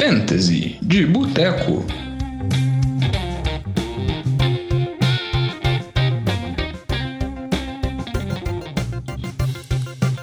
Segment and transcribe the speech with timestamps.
[0.00, 1.84] Fantasy de Boteco.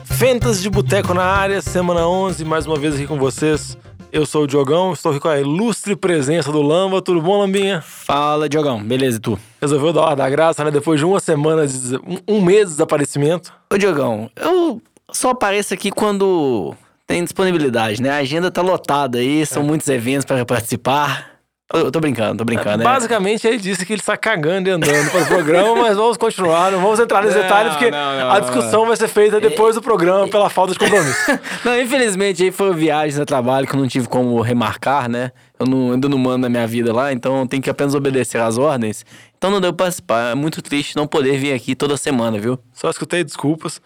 [0.04, 3.78] Fantasy de Boteco na área, semana 11, mais uma vez aqui com vocês.
[4.12, 7.00] Eu sou o Diogão, estou aqui com a ilustre presença do Lamba.
[7.00, 7.80] Tudo bom, Lambinha?
[7.80, 8.84] Fala, Diogão.
[8.84, 9.38] Beleza, e tu?
[9.62, 10.72] Resolveu dar hora da graça, né?
[10.72, 13.54] Depois de uma semana, de, um, um mês de desaparecimento.
[13.72, 14.82] Ô, Diogão, eu
[15.12, 16.76] só apareço aqui quando
[17.08, 18.12] tem disponibilidade, né?
[18.12, 21.38] A agenda tá lotada aí, são muitos eventos para participar.
[21.74, 22.84] Eu tô brincando, tô brincando, né?
[22.84, 26.72] Basicamente, ele disse que ele está cagando e andando para o programa, mas vamos continuar,
[26.72, 29.76] não vamos entrar nesse Não, detalhe, porque não, não, a discussão vai ser feita depois
[29.76, 31.18] do programa pela falta de compromisso.
[31.66, 35.32] Não, infelizmente aí foi viagens a trabalho que eu não tive como remarcar, né?
[35.60, 38.40] Eu não, ainda não mando na minha vida lá, então eu tenho que apenas obedecer
[38.40, 39.06] às ordens.
[39.38, 40.32] Então não deu pra participar.
[40.32, 42.58] É muito triste não poder vir aqui toda semana, viu?
[42.74, 43.82] Só escutei desculpas.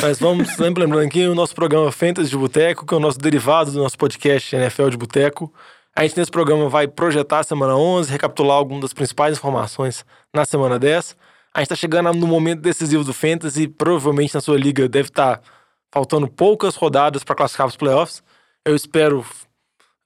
[0.00, 3.18] Mas vamos sempre lembrando aqui o nosso programa Fantasy de Boteco, que é o nosso
[3.18, 5.52] derivado do nosso podcast NFL de Boteco.
[5.94, 10.44] A gente nesse programa vai projetar a semana 11, recapitular algumas das principais informações na
[10.44, 11.16] semana 10.
[11.52, 15.42] A gente está chegando no momento decisivo do Fantasy, provavelmente na sua liga deve estar
[15.90, 18.22] faltando poucas rodadas para classificar os playoffs.
[18.64, 19.26] Eu espero,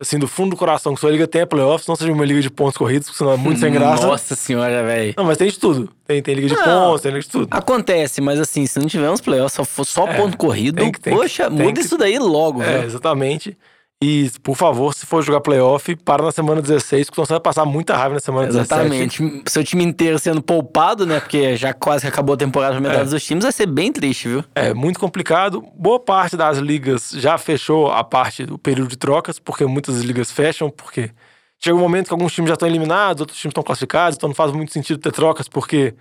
[0.02, 2.50] assim, do fundo do coração que sua liga tenha playoffs, não seja uma liga de
[2.50, 4.06] pontos corridos, porque senão é muito sem graça.
[4.06, 5.14] Nossa senhora, velho.
[5.16, 5.88] Não, mas tem de tudo.
[6.06, 6.64] Tem, tem liga de Não.
[6.88, 7.48] pontos, tem liga de tudo.
[7.50, 11.12] Acontece, mas assim, se não tivermos playoffs, só só É, ponto corrido, tem que- tem
[11.14, 12.82] que- poxa, tem muda que- isso daí logo, É, viu?
[12.88, 13.56] exatamente.
[14.02, 17.64] E, por favor, se for jogar playoff, para na semana 16, porque você vai passar
[17.64, 18.72] muita raiva na semana 17.
[18.74, 19.42] Exatamente.
[19.46, 21.20] Seu time inteiro sendo poupado, né?
[21.20, 23.10] Porque já quase acabou a temporada pra metade É.
[23.10, 24.44] dos times, vai ser bem triste, viu?
[24.56, 25.64] É muito complicado.
[25.76, 30.32] Boa parte das ligas já fechou a parte do período de trocas, porque muitas ligas
[30.32, 31.12] fecham, porque
[31.60, 34.34] chega um momento que alguns times já estão eliminados, outros times estão classificados, então não
[34.34, 35.94] faz muito sentido ter trocas, porque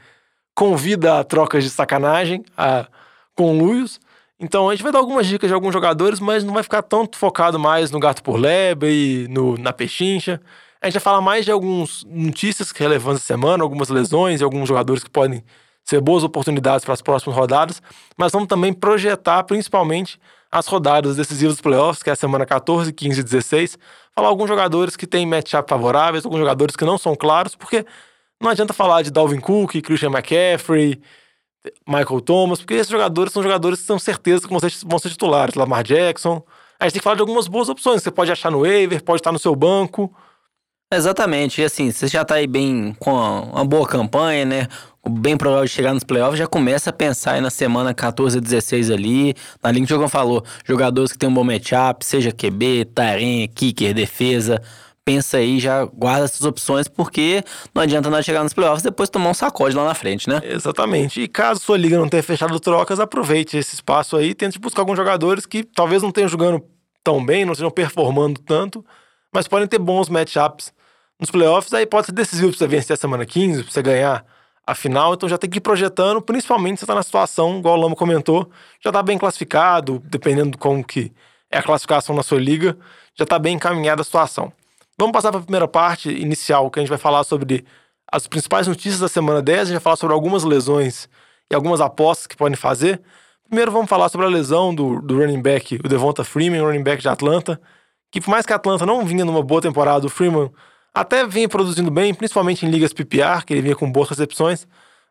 [0.55, 2.87] convida a trocas de sacanagem, a
[3.35, 3.99] conluios.
[4.41, 7.15] Então a gente vai dar algumas dicas de alguns jogadores, mas não vai ficar tanto
[7.15, 8.89] focado mais no gato por lebre
[9.25, 10.41] e no, na pechincha.
[10.81, 14.67] A gente vai falar mais de algumas notícias relevantes da semana, algumas lesões e alguns
[14.67, 15.43] jogadores que podem
[15.83, 17.81] ser boas oportunidades para as próximas rodadas,
[18.17, 20.19] mas vamos também projetar principalmente
[20.51, 23.77] as rodadas decisivas dos playoffs, que é a semana 14, 15 e 16.
[24.13, 27.85] Falar alguns jogadores que têm matchup favoráveis, alguns jogadores que não são claros, porque
[28.39, 30.99] não adianta falar de Dalvin Cook, Christian McCaffrey,
[31.87, 35.09] Michael Thomas, porque esses jogadores são jogadores que são certeza que vão ser, vão ser
[35.09, 35.55] titulares.
[35.55, 36.43] Lamar Jackson.
[36.79, 38.01] A gente tem que falar de algumas boas opções.
[38.01, 40.11] Você pode achar no waiver, pode estar no seu banco.
[40.93, 41.61] Exatamente.
[41.61, 44.67] E assim, você já tá aí bem com uma boa campanha, né?
[45.07, 48.41] Bem provável de chegar nos playoffs, já começa a pensar aí na semana 14 e
[48.41, 49.33] 16 ali.
[49.63, 53.47] Na linha que o Jogão falou, jogadores que tem um bom matchup, seja QB, Taren,
[53.47, 54.61] kicker, defesa.
[55.03, 59.09] Pensa aí, já guarda essas opções, porque não adianta nós chegar nos playoffs e depois
[59.09, 60.39] tomar um sacode lá na frente, né?
[60.43, 61.21] Exatamente.
[61.21, 64.35] E caso sua liga não tenha fechado trocas, aproveite esse espaço aí.
[64.35, 66.63] Tente buscar alguns jogadores que talvez não estejam jogando
[67.03, 68.85] tão bem, não estejam performando tanto,
[69.33, 70.71] mas podem ter bons matchups
[71.19, 71.73] nos playoffs.
[71.73, 74.23] Aí pode ser decisivo pra você vencer a semana 15, pra você ganhar
[74.67, 75.15] a final.
[75.15, 77.95] Então já tem que ir projetando, principalmente se você tá na situação, igual o Lama
[77.95, 81.11] comentou, já tá bem classificado, dependendo de como que
[81.49, 82.77] é a classificação na sua liga,
[83.15, 84.53] já tá bem encaminhada a situação.
[85.01, 87.65] Vamos passar para a primeira parte inicial, que a gente vai falar sobre
[88.11, 91.09] as principais notícias da semana 10, a gente vai falar sobre algumas lesões
[91.49, 93.01] e algumas apostas que podem fazer.
[93.47, 97.01] Primeiro vamos falar sobre a lesão do, do running back, o Devonta Freeman, running back
[97.01, 97.59] de Atlanta,
[98.11, 100.51] que por mais que a Atlanta não vinha numa boa temporada, o Freeman
[100.93, 104.67] até vinha produzindo bem, principalmente em ligas PPR, que ele vinha com boas recepções,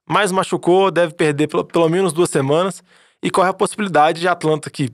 [0.09, 2.81] mas machucou, deve perder pelo, pelo menos duas semanas,
[3.21, 4.89] e corre a possibilidade de Atlanta, que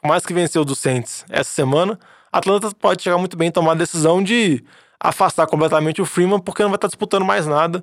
[0.00, 1.98] por mais que venceu do Saints essa semana,
[2.32, 4.64] Atlanta pode chegar muito bem a tomar a decisão de
[5.00, 7.82] afastar completamente o Freeman, porque não vai estar disputando mais nada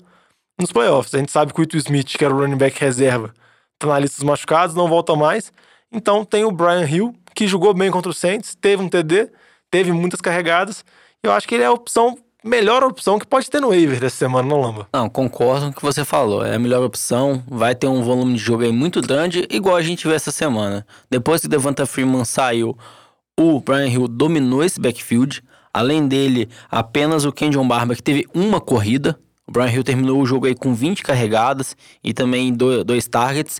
[0.59, 1.13] nos playoffs.
[1.13, 3.33] A gente sabe que o Ito Smith, que era o running back reserva,
[3.79, 5.51] tá na lista dos machucados, não volta mais.
[5.91, 9.29] Então tem o Brian Hill, que jogou bem contra o Saints, teve um TD,
[9.69, 10.83] teve muitas carregadas.
[11.23, 14.17] Eu acho que ele é a opção, melhor opção que pode ter no waiver dessa
[14.17, 14.87] semana, não lamba.
[14.93, 16.45] Não, concordo com o que você falou.
[16.45, 17.43] É a melhor opção.
[17.47, 20.85] Vai ter um volume de jogo aí muito grande, igual a gente viu essa semana.
[21.09, 22.77] Depois que o Devonta Freeman saiu,
[23.39, 25.43] o Brian Hill dominou esse backfield.
[25.73, 29.19] Além dele, apenas o Kenjon Barber, que teve uma corrida.
[29.47, 33.59] O Brian Hill terminou o jogo aí com 20 carregadas e também do- dois targets.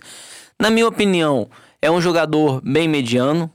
[0.58, 1.48] Na minha opinião,
[1.80, 3.50] é um jogador bem mediano.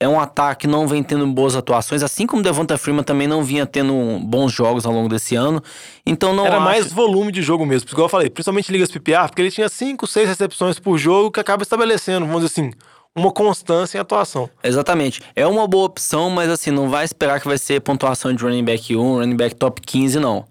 [0.00, 3.26] É um ataque que não vem tendo boas atuações, assim como o Devonta Freeman também
[3.26, 5.60] não vinha tendo bons jogos ao longo desse ano.
[6.06, 6.64] Então não Era acho...
[6.64, 10.06] mais volume de jogo mesmo, igual eu falei, principalmente ligas PPR, porque ele tinha 5,
[10.06, 12.70] 6 recepções por jogo, que acaba estabelecendo, vamos dizer assim,
[13.18, 14.48] uma constância em atuação.
[14.62, 15.20] Exatamente.
[15.36, 18.64] É uma boa opção, mas assim, não vai esperar que vai ser pontuação de running
[18.64, 20.44] back 1, running back top 15, não.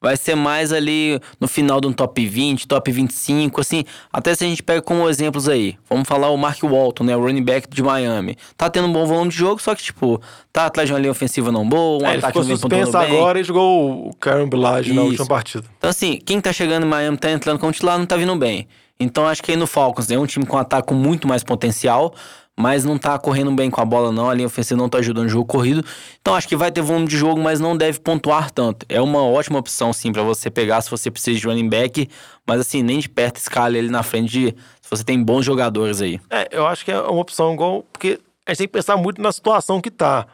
[0.00, 3.84] vai ser mais ali no final de um top 20, top 25, assim.
[4.12, 5.76] Até se a gente pega como exemplos aí.
[5.88, 7.16] Vamos falar o Mark Walton, né?
[7.16, 8.36] O running back de Miami.
[8.56, 10.20] Tá tendo um bom volume de jogo, só que, tipo,
[10.52, 12.56] tá atrás de uma linha ofensiva não boa, um É, ele ataque ficou não vem
[12.56, 13.16] suspenso pontuando bem.
[13.16, 15.64] agora e jogou o Karen Bilage na última partida.
[15.78, 18.66] Então, assim, quem tá chegando em Miami, tá entrando como titular, não tá vindo bem.
[18.98, 22.14] Então, acho que aí no Falcons é um time com ataque com muito mais potencial,
[22.56, 24.28] mas não tá correndo bem com a bola, não.
[24.28, 25.84] A linha ofensiva não tá ajudando o jogo corrido.
[26.20, 28.84] Então, acho que vai ter volume de jogo, mas não deve pontuar tanto.
[28.88, 32.08] É uma ótima opção, sim, pra você pegar se você precisa de running back,
[32.46, 34.54] mas, assim, nem de perto escala ele na frente de.
[34.80, 36.20] Se você tem bons jogadores aí.
[36.30, 37.84] É, eu acho que é uma opção igual.
[37.92, 40.26] Porque a gente tem que pensar muito na situação que tá.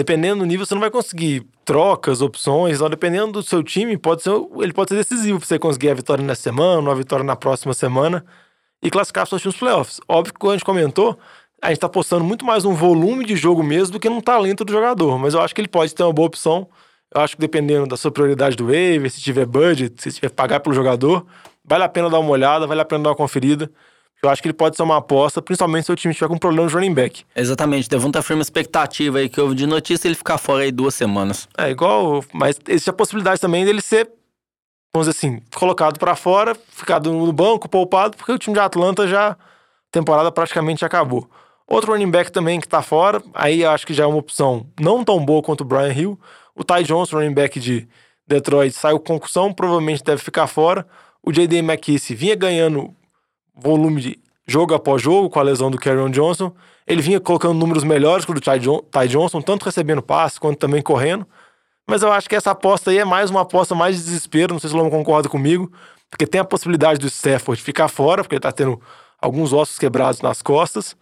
[0.00, 2.76] Dependendo do nível, você não vai conseguir trocas, opções.
[2.76, 4.30] Então, dependendo do seu time, pode ser,
[4.62, 7.74] ele pode ser decisivo pra você conseguir a vitória nessa semana, uma vitória na próxima
[7.74, 8.24] semana
[8.82, 10.00] e classificar seus times playoffs.
[10.08, 11.18] Óbvio que, como a gente comentou,
[11.60, 14.64] a gente tá apostando muito mais num volume de jogo mesmo do que num talento
[14.64, 15.18] do jogador.
[15.18, 16.66] Mas eu acho que ele pode ter uma boa opção.
[17.14, 20.60] Eu acho que dependendo da sua prioridade do waiver, se tiver budget, se tiver pagar
[20.60, 21.26] pelo jogador,
[21.62, 23.70] vale a pena dar uma olhada, vale a pena dar uma conferida.
[24.22, 26.68] Eu acho que ele pode ser uma aposta, principalmente se o time tiver com problema
[26.68, 27.24] de running back.
[27.34, 31.48] Exatamente, Devonta Freeman expectativa aí que houve de notícia ele ficar fora aí duas semanas.
[31.56, 34.10] É igual, mas existe a possibilidade também dele ser,
[34.94, 39.08] vamos dizer assim, colocado pra fora, ficado no banco, poupado, porque o time de Atlanta
[39.08, 39.36] já, a
[39.90, 41.28] temporada praticamente acabou.
[41.66, 45.02] Outro running back também que tá fora, aí acho que já é uma opção não
[45.02, 46.20] tão boa quanto o Brian Hill.
[46.54, 47.88] O Ty Johnson, running back de
[48.26, 50.86] Detroit, saiu com concussão, provavelmente deve ficar fora.
[51.22, 51.58] O J.D.
[51.58, 52.94] McKissick vinha ganhando
[53.62, 56.52] volume de jogo após jogo com a lesão do Kerryon Johnson.
[56.86, 60.40] Ele vinha colocando números melhores que o do Ty, John- Ty Johnson, tanto recebendo passe
[60.40, 61.26] quanto também correndo.
[61.86, 64.52] Mas eu acho que essa aposta aí é mais uma aposta mais de desespero.
[64.52, 65.70] Não sei se o Lomo concorda comigo,
[66.10, 68.80] porque tem a possibilidade do Stafford ficar fora, porque ele tá tendo
[69.20, 70.96] alguns ossos quebrados nas costas.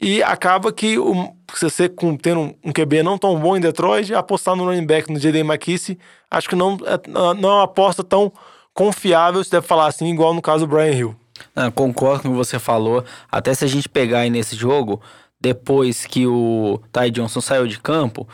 [0.00, 4.54] E acaba que o, você com, tendo um, QB não tão bom em Detroit, apostar
[4.54, 5.40] no running back no J.D.
[5.40, 6.00] McKissick,
[6.30, 8.32] acho que não é, não é uma aposta tão
[8.72, 11.16] confiável, se deve falar assim, igual no caso do Brian Hill.
[11.54, 13.04] Ah, concordo com o que você falou.
[13.30, 15.00] Até se a gente pegar aí nesse jogo,
[15.40, 18.26] depois que o Ty Johnson saiu de campo,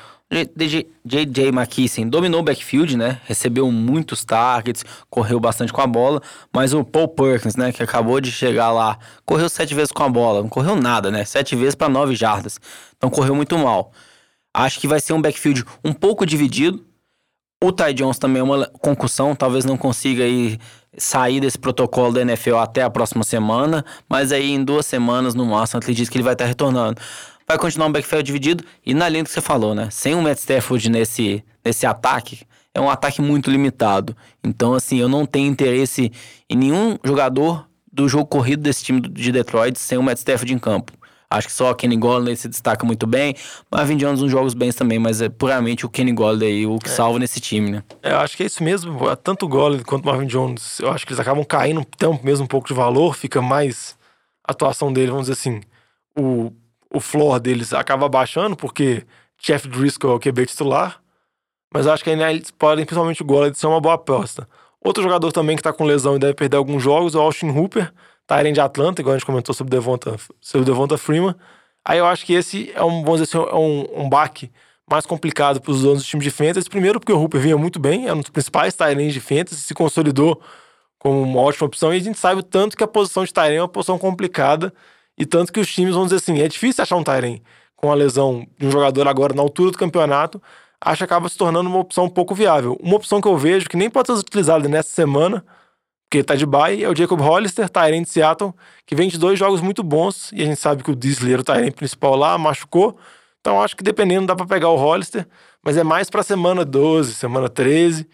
[1.04, 1.48] J.J.
[1.48, 3.20] McKissick dominou o backfield, né?
[3.24, 6.20] Recebeu muitos targets, correu bastante com a bola,
[6.52, 10.08] mas o Paul Perkins, né, que acabou de chegar lá, correu sete vezes com a
[10.08, 11.24] bola, não correu nada, né?
[11.24, 12.58] Sete vezes para nove jardas.
[12.96, 13.92] Então correu muito mal.
[14.52, 16.84] Acho que vai ser um backfield um pouco dividido.
[17.64, 20.58] O Ty Jones também é uma concussão, talvez não consiga aí
[20.98, 25.46] sair desse protocolo da NFL até a próxima semana, mas aí em duas semanas no
[25.46, 27.00] máximo, acredito que ele vai estar retornando.
[27.48, 29.88] Vai continuar um backfield dividido e na linha que você falou, né?
[29.90, 32.42] Sem o Matt Stafford nesse, nesse ataque,
[32.74, 34.14] é um ataque muito limitado.
[34.44, 36.12] Então, assim, eu não tenho interesse
[36.50, 40.58] em nenhum jogador do jogo corrido desse time de Detroit sem o Matt Stafford em
[40.58, 40.92] campo.
[41.34, 43.34] Acho que só o Kenny Golladay se destaca muito bem.
[43.70, 47.18] Marvin Jones uns jogos bens também, mas é puramente o Kenny Golladay o que salva
[47.18, 47.82] nesse time, né?
[48.02, 48.98] É, eu acho que é isso mesmo.
[49.16, 52.44] Tanto o Golladay quanto o Marvin Jones, eu acho que eles acabam caindo, tem mesmo
[52.44, 53.96] um pouco de valor, fica mais
[54.46, 55.60] a atuação dele, vamos dizer assim,
[56.16, 56.52] o,
[56.92, 59.04] o floor deles acaba baixando, porque
[59.42, 61.00] Jeff Driscoll é o QB titular,
[61.72, 64.48] mas eu acho que ainda eles podem, principalmente o Golladay, ser uma boa aposta.
[64.84, 67.48] Outro jogador também que tá com lesão e deve perder alguns jogos é o Austin
[67.48, 67.90] Hooper,
[68.26, 71.34] Tyrant de Atlanta, igual a gente comentou sobre o Devonta, sobre Devonta Freeman.
[71.84, 74.50] Aí eu acho que esse é um, vamos dizer assim, é um, um baque
[74.90, 76.68] mais complicado para os donos do time de fantasy.
[76.68, 79.74] Primeiro porque o Hooper vinha muito bem, é um dos principais Tyrants de fantasy, se
[79.74, 80.40] consolidou
[80.98, 81.92] como uma ótima opção.
[81.92, 84.72] E a gente sabe o tanto que a posição de Tyrant é uma posição complicada
[85.16, 87.40] e tanto que os times, vamos dizer assim, é difícil achar um Tyrant
[87.76, 90.40] com a lesão de um jogador agora na altura do campeonato,
[90.80, 92.78] acho que acaba se tornando uma opção pouco viável.
[92.80, 95.44] Uma opção que eu vejo que nem pode ser utilizada nessa semana,
[96.14, 98.54] porque tá de bye, é o Jacob Hollister, Tyrant de Seattle,
[98.86, 101.42] que vem de dois jogos muito bons, e a gente sabe que o Disler, o
[101.42, 102.96] Tyrant principal lá, machucou.
[103.40, 105.26] Então acho que dependendo dá para pegar o Hollister,
[105.60, 108.06] mas é mais para semana 12, semana 13,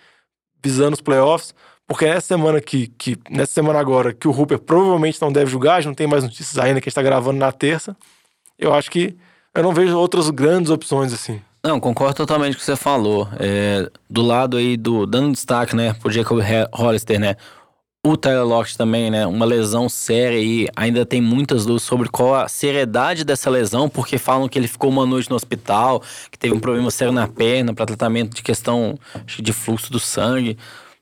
[0.64, 1.54] visando os playoffs,
[1.87, 5.85] porque nessa semana que, que nessa semana agora que o Hooper provavelmente não deve jogar,
[5.85, 7.95] não tem mais notícias ainda que a gente tá gravando na terça.
[8.59, 9.14] Eu acho que
[9.54, 11.38] eu não vejo outras grandes opções assim.
[11.62, 13.28] Não, concordo totalmente com o que você falou.
[13.38, 15.04] É, do lado aí do.
[15.04, 16.40] Dando destaque, né, pro Jacob
[16.73, 17.37] Hollister, né?
[18.02, 19.26] O Tyler Lockett também, né?
[19.26, 24.16] Uma lesão séria e ainda tem muitas dúvidas sobre qual a seriedade dessa lesão, porque
[24.16, 27.75] falam que ele ficou uma noite no hospital, que teve um problema sério na perna
[27.75, 30.57] para tratamento de questão de fluxo do sangue.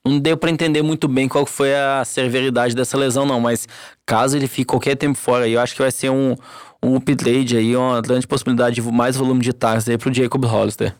[0.05, 3.69] Não deu para entender muito bem qual foi a severidade dessa lesão, não, mas
[4.05, 6.35] caso ele fique qualquer tempo fora, eu acho que vai ser um,
[6.83, 10.97] um upgrade aí, uma grande possibilidade de mais volume de targets aí pro Jacob Hollister.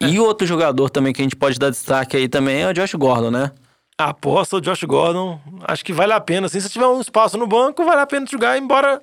[0.00, 0.08] É.
[0.08, 2.94] E outro jogador também que a gente pode dar destaque aí também é o Josh
[2.94, 3.50] Gordon, né?
[3.98, 6.46] A aposta, o Josh Gordon, acho que vale a pena.
[6.46, 9.00] Assim, se tiver um espaço no banco, vale a pena jogar, embora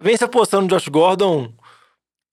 [0.00, 1.50] vem se apostando no Josh Gordon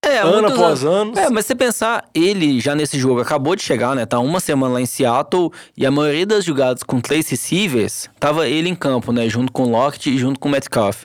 [0.03, 1.17] É, ano após ano.
[1.17, 4.05] É, mas você pensar, ele já nesse jogo acabou de chegar, né?
[4.05, 8.47] Tá uma semana lá em Seattle e a maioria das jogadas com três receivers, tava
[8.47, 9.29] ele em campo, né?
[9.29, 11.03] Junto com o Lockett e junto com o Metcalf.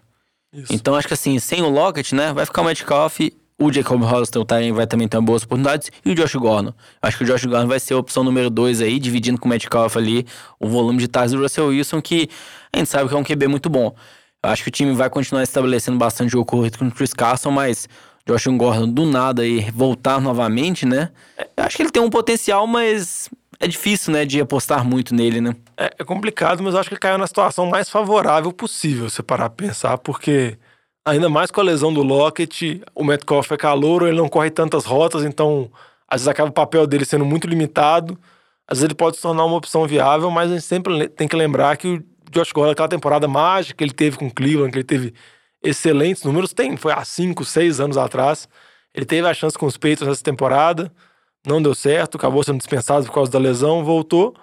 [0.53, 0.73] Isso.
[0.73, 2.33] Então acho que assim, sem o Lockett, né?
[2.33, 3.21] Vai ficar o Metcalf,
[3.59, 6.75] o Jacob Hollister, o Tyrion vai também ter boas oportunidades e o Josh Gordon.
[7.01, 9.49] Acho que o Josh Gordon vai ser a opção número dois aí, dividindo com o
[9.49, 10.27] Metcalf ali
[10.59, 12.29] o volume de tardes do Russell Wilson, que
[12.73, 13.95] a gente sabe que é um QB muito bom.
[14.43, 17.89] Acho que o time vai continuar estabelecendo bastante jogo corrido com o Chris Carson, mas
[18.27, 21.11] Josh Gordon do nada aí voltar novamente, né?
[21.57, 23.31] Acho que ele tem um potencial, mas
[23.61, 25.55] é difícil, né, de apostar muito nele, né?
[25.77, 29.23] É, é complicado, mas eu acho que ele caiu na situação mais favorável possível, se
[29.23, 30.59] parar pra pensar, porque
[31.05, 34.85] ainda mais com a lesão do Lockett, o Metcalf é calouro, ele não corre tantas
[34.85, 35.71] rotas, então
[36.09, 38.19] às vezes acaba o papel dele sendo muito limitado.
[38.67, 41.37] Às vezes ele pode se tornar uma opção viável, mas a gente sempre tem que
[41.37, 44.79] lembrar que o Josh Gordon, aquela temporada mágica que ele teve com o Cleveland, que
[44.79, 45.15] ele teve
[45.63, 48.49] excelentes números, tem, foi há 5, 6 anos atrás.
[48.95, 50.93] Ele teve a chance com os Patriots nessa temporada,
[51.47, 54.35] não deu certo, acabou sendo dispensado por causa da lesão, voltou.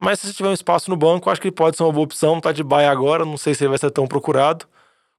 [0.00, 2.40] Mas se tiver um espaço no banco, acho que ele pode ser uma boa opção.
[2.40, 4.66] Tá de baia agora, não sei se ele vai ser tão procurado.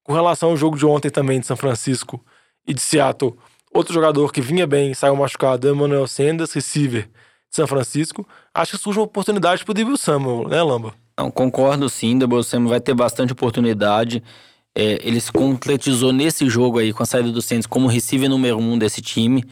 [0.04, 2.24] Com relação ao jogo de ontem também de São Francisco
[2.68, 3.36] e de Seattle,
[3.74, 8.28] outro jogador que vinha bem saiu machucado o Emmanuel Sanders, receiver de São Francisco.
[8.54, 10.94] Acho que surge uma oportunidade pro Debo Samuel, né, Lamba?
[11.18, 14.24] Não, concordo sim, o Samuel vai ter bastante oportunidade.
[14.76, 18.58] É, ele se concretizou nesse jogo aí com a saída do Saints como receiver número
[18.58, 19.44] um desse time.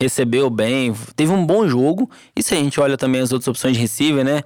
[0.00, 2.08] Recebeu bem, teve um bom jogo.
[2.34, 4.42] E se a gente olha também as outras opções de receiver, né?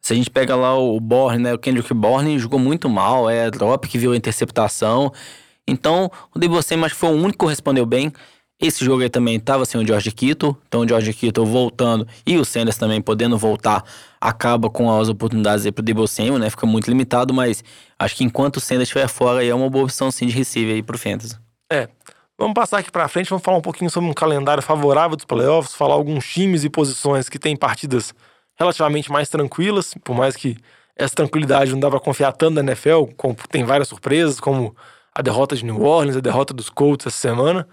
[0.00, 1.54] Se a gente pega lá o Bourne, né?
[1.54, 5.12] O Kendrick Bourne jogou muito mal, é drop que viu a interceptação.
[5.68, 8.12] Então, o Debo que foi o único que respondeu bem.
[8.60, 12.36] Esse jogo aí também estava sem o George Kittle, então o George Kittle voltando e
[12.36, 13.82] o Sanders também podendo voltar,
[14.20, 16.50] acaba com as oportunidades aí pro Debo Samuel, né?
[16.50, 17.64] Fica muito limitado, mas
[17.98, 20.74] acho que enquanto o Sanders estiver fora aí é uma boa opção sim de receiver
[20.74, 21.38] aí pro Fantasy.
[21.72, 21.88] É.
[22.38, 25.74] Vamos passar aqui pra frente, vamos falar um pouquinho sobre um calendário favorável dos playoffs,
[25.74, 28.12] falar alguns times e posições que têm partidas
[28.60, 30.56] relativamente mais tranquilas, por mais que
[30.94, 34.76] essa tranquilidade não dá pra confiar tanto na NFL, como tem várias surpresas, como
[35.14, 37.66] a derrota de New Orleans, a derrota dos Colts essa semana.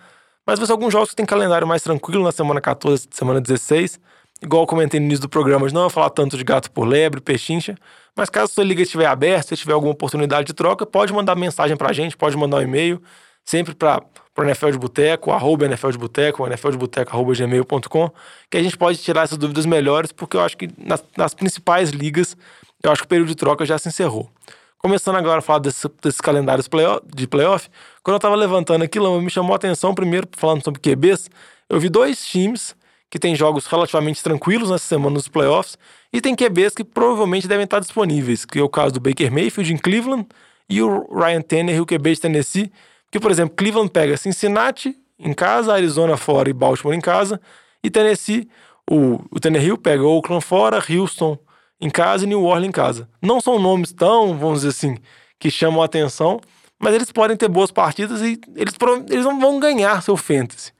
[0.46, 4.00] Mas vai ser alguns jogos que tem calendário mais tranquilo na semana 14, semana 16.
[4.42, 7.20] Igual eu comentei no início do programa, não vou falar tanto de gato por lebre,
[7.20, 7.76] pechincha,
[8.16, 11.76] mas caso sua liga estiver aberta, se tiver alguma oportunidade de troca, pode mandar mensagem
[11.76, 13.02] pra gente, pode mandar um e-mail,
[13.44, 14.02] sempre para
[14.38, 18.12] o NFL de Boteco, arroba NFL de Boteco, nfldeboteco, arroba gmail.com,
[18.50, 21.90] que a gente pode tirar essas dúvidas melhores, porque eu acho que nas, nas principais
[21.90, 22.38] ligas,
[22.84, 24.30] eu acho que o período de troca já se encerrou.
[24.78, 26.70] Começando agora a falar desse- desses calendários
[27.16, 27.68] de playoff,
[28.04, 31.30] quando eu tava levantando aquilo, me chamou a atenção, primeiro, falando sobre QBs,
[31.68, 32.76] eu vi dois times
[33.10, 35.78] que têm jogos relativamente tranquilos nessa semana nos playoffs,
[36.14, 39.74] e tem QBs que provavelmente devem estar disponíveis, que é o caso do Baker Mayfield
[39.74, 40.28] em Cleveland
[40.70, 42.72] e o Ryan Tannehill, QB de Tennessee,
[43.12, 47.40] que, por exemplo, Cleveland pega Cincinnati em casa, Arizona fora e Baltimore em casa,
[47.84, 48.48] e Tennessee,
[48.90, 51.38] o, o pega Oakland fora, Houston
[51.80, 53.10] em casa e New Orleans em casa.
[53.22, 54.98] Não são nomes tão, vamos dizer assim,
[55.40, 56.40] que chamam a atenção,
[56.80, 58.74] mas eles podem ter boas partidas e eles,
[59.10, 60.72] eles não vão ganhar seu fantasy.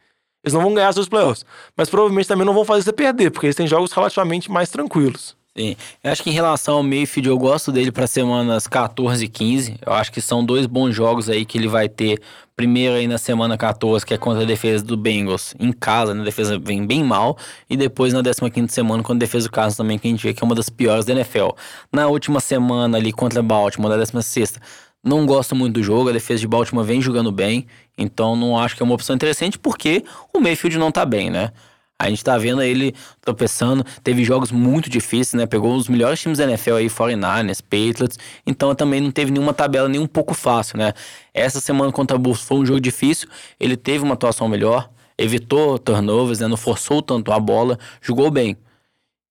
[0.44, 1.46] Eles não vão ganhar seus playoffs.
[1.76, 5.36] Mas provavelmente também não vão fazer você perder, porque eles têm jogos relativamente mais tranquilos.
[5.58, 5.76] Sim.
[6.04, 9.78] Eu acho que em relação ao Mayfield, eu gosto dele para semanas 14 e 15.
[9.84, 12.22] Eu acho que são dois bons jogos aí que ele vai ter.
[12.56, 16.22] Primeiro aí na semana 14, que é contra a defesa do Bengals, em casa, né?
[16.22, 17.38] A defesa vem bem mal.
[17.68, 20.32] E depois na 15 semana, contra a defesa do Carlos também, que a gente vê
[20.32, 21.50] que é uma das piores da NFL.
[21.92, 24.60] Na última semana ali contra Baltimore, na 16
[25.04, 27.66] não gosto muito do jogo, a defesa de Baltimore vem jogando bem,
[27.98, 31.52] então não acho que é uma opção interessante, porque o Mayfield não tá bem, né?
[32.00, 35.46] A gente tá vendo ele tropeçando, teve jogos muito difíceis, né?
[35.48, 39.90] Pegou os melhores times da NFL aí, 49ers, Patriots, então também não teve nenhuma tabela
[39.90, 40.94] nem um pouco fácil, né?
[41.34, 43.28] Essa semana contra o Bulls foi um jogo difícil,
[43.60, 46.48] ele teve uma atuação melhor, evitou turnovers, né?
[46.48, 48.56] Não forçou tanto a bola, jogou bem.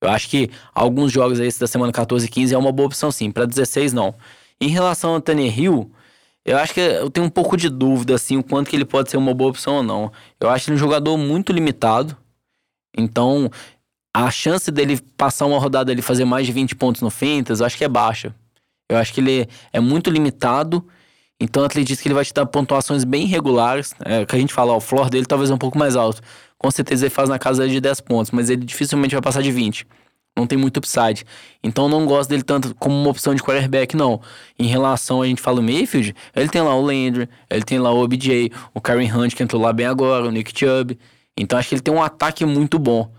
[0.01, 3.11] Eu acho que alguns jogos aí, da semana 14 e 15 é uma boa opção
[3.13, 4.15] sim, para 16 não.
[4.61, 5.91] Em relação ao Tannehill,
[6.45, 9.11] eu acho que eu tenho um pouco de dúvida, assim, o quanto que ele pode
[9.11, 10.13] ser uma boa opção ou não.
[10.41, 12.17] Eu acho ele um jogador muito limitado.
[12.97, 13.51] Então,
[14.15, 17.61] a chance dele passar uma rodada ali e fazer mais de 20 pontos no Fantasy,
[17.61, 18.35] eu acho que é baixa.
[18.89, 20.87] Eu acho que ele é muito limitado.
[21.39, 23.95] Então, eu acredito que ele vai te dar pontuações bem irregulares.
[24.05, 26.23] É, que a gente fala, ó, o floor dele talvez é um pouco mais alto.
[26.57, 29.51] Com certeza ele faz na casa de 10 pontos, mas ele dificilmente vai passar de
[29.51, 29.87] 20
[30.37, 31.25] não tem muito upside.
[31.63, 34.21] Então não gosto dele tanto como uma opção de quarterback, não.
[34.59, 37.91] Em relação a gente fala o Mayfield, ele tem lá o Landry, ele tem lá
[37.91, 40.99] o OBJ, o Karen Hunt que entrou lá bem agora, o Nick Chubb.
[41.37, 43.13] Então acho que ele tem um ataque muito bom.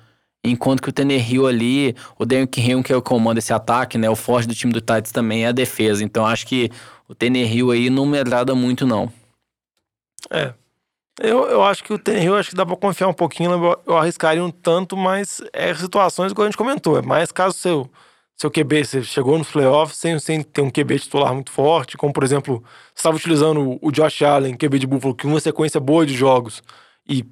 [0.43, 3.97] Enquanto que o Tannehill ali, o Derrick Henry que é o que comanda esse ataque,
[3.97, 4.09] né?
[4.09, 6.03] O forte do time do Titans também é a defesa.
[6.03, 6.69] Então acho que
[7.07, 9.11] o Tannehill aí não me agrada muito, não.
[10.31, 10.53] É.
[11.19, 13.97] Eu, eu acho que o Tenerife, acho que dá pra confiar um pouquinho, eu, eu
[13.97, 16.97] arriscaria um tanto, mas é situações que a gente comentou.
[16.97, 17.89] É mais caso seu,
[18.35, 22.13] seu QB, você chegou nos playoffs sem, sem ter um QB titular muito forte, como
[22.13, 26.05] por exemplo, você estava utilizando o Josh Allen, QB de Buffalo, que uma sequência boa
[26.05, 26.61] de jogos,
[27.09, 27.25] e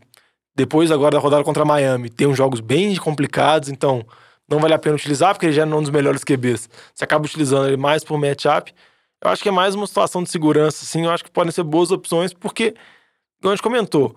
[0.56, 4.06] depois agora da rodada contra Miami, tem uns jogos bem complicados, então
[4.48, 6.70] não vale a pena utilizar, porque ele já é um dos melhores QBs.
[6.94, 8.74] Você acaba utilizando ele mais por matchup.
[9.22, 11.06] Eu acho que é mais uma situação de segurança, assim.
[11.06, 12.76] Eu acho que podem ser boas opções, porque,
[13.42, 14.16] como a gente comentou,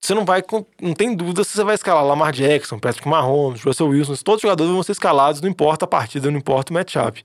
[0.00, 0.42] você não vai.
[0.80, 4.14] Não tem dúvida se você vai escalar Lamar Jackson, Patrick Mahomes, Russell Wilson.
[4.24, 7.24] Todos os jogadores vão ser escalados, não importa a partida, não importa o matchup.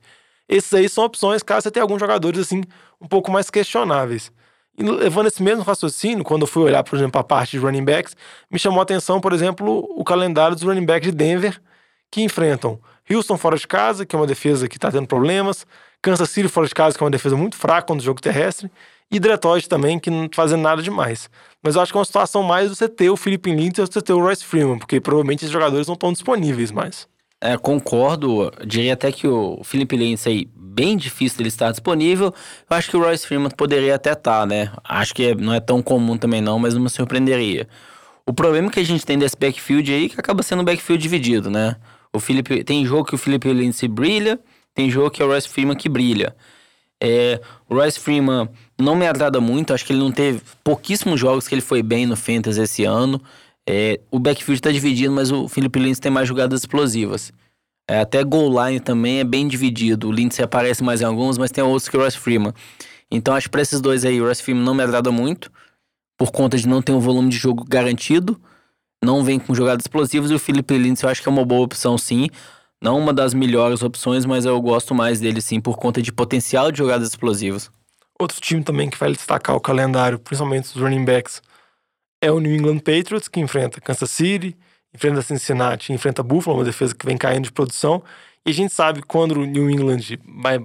[0.50, 2.62] Esses aí são opções caso você tenha alguns jogadores, assim,
[3.00, 4.32] um pouco mais questionáveis.
[4.78, 7.86] E levando esse mesmo raciocínio, quando eu fui olhar, por exemplo, a parte de running
[7.86, 8.16] backs,
[8.50, 11.62] me chamou a atenção, por exemplo, o calendário dos running backs de Denver,
[12.10, 15.68] que enfrentam Houston fora de casa, que é uma defesa que está tendo problemas,
[16.02, 18.70] Kansas City fora de casa, que é uma defesa muito fraca contra o jogo terrestre,
[19.12, 21.30] e Detroit também, que não tá fazendo nada demais.
[21.62, 24.02] Mas eu acho que é uma situação mais você ter o Felipe Lindsay ou você
[24.02, 27.08] ter o Royce Freeman, porque provavelmente esses jogadores não estão disponíveis mais.
[27.40, 28.52] É, concordo.
[28.66, 32.34] Diria até que o Felipe Lindsay, bem difícil dele estar disponível.
[32.70, 34.72] Eu acho que o Royce Freeman poderia até estar, tá, né?
[34.84, 37.68] Acho que não é tão comum também não, mas não me surpreenderia.
[38.26, 41.02] O problema que a gente tem desse backfield aí é que acaba sendo um backfield
[41.02, 41.76] dividido, né?
[42.12, 44.40] O Felipe, tem jogo que o Felipe Lindsay brilha,
[44.74, 46.36] tem jogo que é o Royce Freeman que brilha.
[47.02, 48.48] É, o Royce Freeman
[48.80, 52.06] não me agrada muito, acho que ele não teve pouquíssimos jogos que ele foi bem
[52.06, 53.22] no Fantasy esse ano.
[53.68, 57.32] É, o backfield está dividido, mas o Felipe Lindsay tem mais jogadas explosivas.
[57.90, 60.08] É, até goal line também é bem dividido.
[60.08, 62.54] O Lindsay aparece mais em alguns, mas tem outros que o Royce Freeman.
[63.12, 65.52] Então acho que para esses dois aí, o Royce Freeman não me agrada muito,
[66.18, 68.40] por conta de não ter um volume de jogo garantido
[69.04, 71.62] não vem com jogadas explosivas e o Felipe Lindsay eu acho que é uma boa
[71.62, 72.30] opção sim.
[72.82, 76.72] Não uma das melhores opções, mas eu gosto mais dele sim por conta de potencial
[76.72, 77.70] de jogadas explosivas.
[78.20, 81.42] Outro time também que vai destacar o calendário, principalmente os running backs,
[82.22, 84.56] é o New England Patriots, que enfrenta Kansas City,
[84.94, 88.04] enfrenta Cincinnati, enfrenta Buffalo, uma defesa que vem caindo de produção.
[88.46, 90.02] E a gente sabe quando o New England
[90.42, 90.60] vai,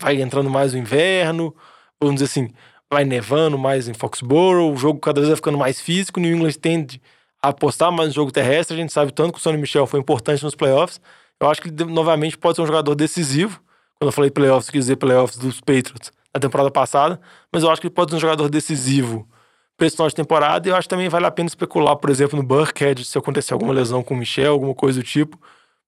[0.00, 1.54] vai entrando mais o inverno,
[2.00, 2.54] vamos dizer assim,
[2.90, 6.34] vai nevando mais em Foxborough, o jogo cada vez vai ficando mais físico, o New
[6.34, 7.00] England tende
[7.42, 8.76] apostar mais no jogo terrestre.
[8.76, 11.00] A gente sabe tanto que o Sonny Michel foi importante nos playoffs.
[11.40, 13.60] Eu acho que ele novamente pode ser um jogador decisivo.
[13.98, 17.20] Quando eu falei playoffs, quis dizer playoffs dos Patriots na temporada passada.
[17.52, 19.28] Mas eu acho que ele pode ser um jogador decisivo
[19.84, 20.66] esse final de temporada.
[20.66, 23.52] E eu acho que também vale a pena especular, por exemplo, no Burkhead, se acontecer
[23.52, 25.38] alguma lesão com o Michel, alguma coisa do tipo.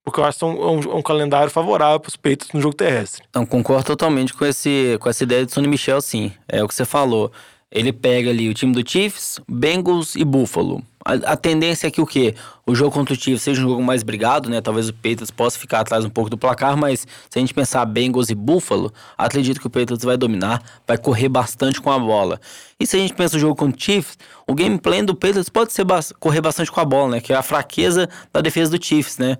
[0.04, 2.74] Porque eu acho que é um, um, um calendário favorável para os Patriots no jogo
[2.74, 3.24] terrestre.
[3.28, 6.32] Então, concordo totalmente com, esse, com essa ideia de Sonny Michel, sim.
[6.48, 7.30] É o que você falou.
[7.70, 10.82] Ele pega ali o time do Chiefs, Bengals e Buffalo.
[11.04, 12.34] A, a, tendência é que o quê?
[12.66, 14.60] O jogo contra o Chiefs seja um jogo mais brigado, né?
[14.60, 17.84] Talvez o Patriots possa ficar atrás um pouco do placar, mas se a gente pensar
[17.84, 22.40] Bengals e Buffalo, acredito que o Patriots vai dominar, vai correr bastante com a bola.
[22.80, 25.72] E se a gente pensa o jogo contra o Chiefs, o gameplay do Patriots pode
[25.72, 27.20] ser ba correr bastante com a bola, né?
[27.20, 29.36] Que é a fraqueza da defesa do Chiefs, né?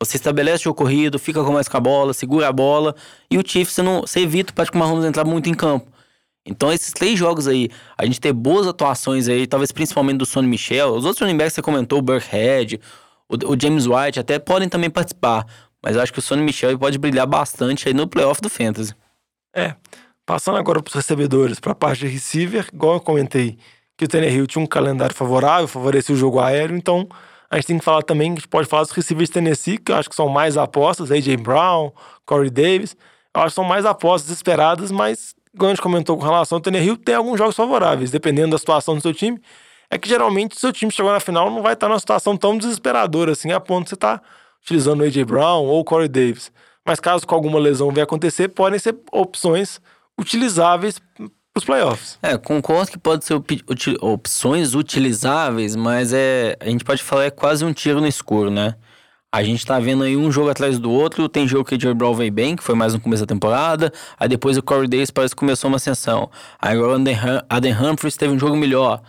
[0.00, 2.94] Você estabelece o corrido, fica com mais com a bola, segura a bola,
[3.30, 5.97] e o Chiefs você, não, você evita o Patrick Mahomes entrar muito em campo.
[6.44, 10.48] Então, esses três jogos aí, a gente ter boas atuações aí, talvez principalmente do Sonny
[10.48, 12.80] Michel, os outros running backs você comentou, o Burkhead,
[13.28, 15.46] o, o, James White, até podem também participar.
[15.82, 18.94] Mas eu acho que o Sonny Michel pode brilhar bastante aí no playoff do Fantasy.
[19.54, 19.74] É.
[20.24, 23.58] Passando agora para os recebedores, para a parte de receiver, igual eu comentei,
[23.96, 27.08] que o Tannehill tinha um calendário favorável, favorecia o jogo aéreo, então
[27.50, 29.90] a gente tem que falar também, a gente pode falar dos receivers de Tennessee, que
[29.90, 31.90] eu acho que são mais apostas, AJ Brown,
[32.26, 32.94] Corey Davis,
[33.34, 36.62] eu acho que são mais apostas esperadas, mas igual a gente comentou com relação ao
[36.62, 39.40] Tenerhill, tem alguns jogos favoráveis, dependendo da situação do seu time.
[39.90, 42.56] É que geralmente o seu time chegou na final não vai estar numa situação tão
[42.56, 44.24] desesperadora assim, a ponto de você estar tá
[44.62, 45.24] utilizando o A.J.
[45.24, 46.52] Brown ou o Corey Davis.
[46.86, 49.80] Mas caso com alguma lesão venha acontecer, podem ser opções
[50.18, 52.18] utilizáveis para os playoffs.
[52.22, 53.34] É, concordo que pode ser
[54.00, 58.74] opções utilizáveis, mas é, a gente pode falar é quase um tiro no escuro, né?
[59.30, 61.28] A gente tá vendo aí um jogo atrás do outro.
[61.28, 63.92] Tem jogo que o Joe Brown veio bem, que foi mais no começo da temporada.
[64.18, 66.30] Aí depois o Corey Davis parece que começou uma ascensão.
[66.58, 66.86] Aí o
[67.48, 69.02] Aden Humphries teve um jogo melhor.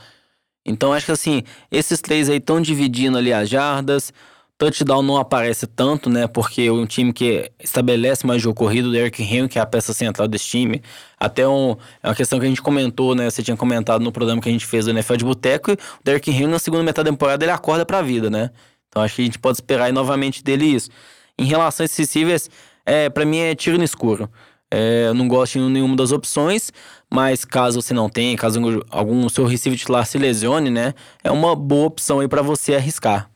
[0.65, 4.13] Então acho que assim, esses três aí estão dividindo ali as jardas.
[4.57, 6.27] Touchdown não aparece tanto, né?
[6.27, 9.65] Porque é um time que estabelece mais jogo corrido, o Derrick Henry, que é a
[9.65, 10.81] peça central desse time.
[11.17, 13.29] Até um, é uma questão que a gente comentou, né?
[13.29, 15.71] Você tinha comentado no programa que a gente fez do NFL de Boteco.
[15.71, 18.51] O Derrick Henry, na segunda metade da temporada, ele acorda pra vida, né?
[18.89, 20.89] Então acho que a gente pode esperar aí novamente dele isso.
[21.37, 22.49] Em relação a esses
[22.85, 24.29] é, para mim é tiro no escuro.
[24.71, 26.71] É, eu não gosto de nenhuma das opções,
[27.09, 28.59] mas caso você não tenha, caso
[28.91, 33.29] algum seu receiver titular se lesione, né, é uma boa opção aí para você arriscar.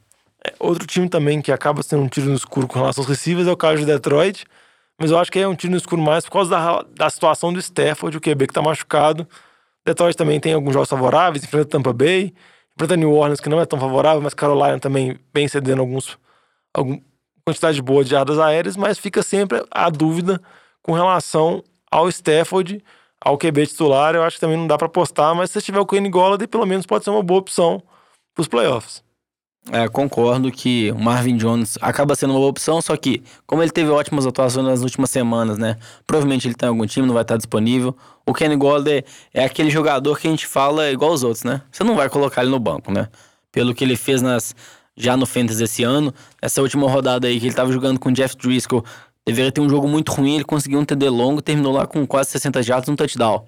[0.45, 3.47] É, outro time também que acaba sendo um tiro no escuro com relação aos receivers
[3.47, 4.45] é o caso de Detroit,
[4.99, 7.51] mas eu acho que é um tiro no escuro mais por causa da, da situação
[7.51, 9.27] do Stafford, o QB que tá machucado.
[9.85, 12.33] Detroit também tem alguns jogos favoráveis, enfrenta Tampa Bay,
[12.75, 16.17] enfrenta New Orleans, que não é tão favorável, mas Carolina também vem cedendo alguns,
[16.73, 16.99] alguma
[17.45, 20.41] quantidade boa de jardas aéreas, mas fica sempre a dúvida
[20.81, 22.83] com relação ao Stafford,
[23.21, 24.15] ao QB titular.
[24.15, 26.65] Eu acho que também não dá para apostar, mas se tiver o Kenny Golladay, pelo
[26.65, 27.81] menos pode ser uma boa opção
[28.33, 29.03] para os playoffs.
[29.71, 33.71] É, concordo que o Marvin Jones acaba sendo uma boa opção, só que, como ele
[33.71, 35.77] teve ótimas atuações nas últimas semanas, né?
[36.05, 37.95] Provavelmente ele tá algum time, não vai estar disponível.
[38.25, 41.61] O Kenny Golladay é aquele jogador que a gente fala igual os outros, né?
[41.71, 43.07] Você não vai colocar ele no banco, né?
[43.53, 44.53] Pelo que ele fez nas
[44.95, 48.11] já no Fantasy esse ano, essa última rodada aí que ele tava jogando com o
[48.11, 48.83] Jeff Driscoll,
[49.25, 52.31] deveria ter um jogo muito ruim, ele conseguiu um TD longo, terminou lá com quase
[52.31, 53.45] 60 jardas no touchdown.